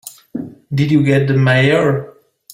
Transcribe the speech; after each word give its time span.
Did 0.73 0.89
you 0.89 1.03
get 1.03 1.27
the 1.27 1.35
Mayor? 1.37 2.15